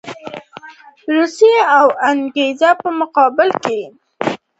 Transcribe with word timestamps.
د 1.03 1.05
روسیې 1.17 1.57
او 1.77 1.85
انګرېز 2.09 2.61
په 2.81 2.89
مقابل 2.99 3.49
کې. 3.63 3.81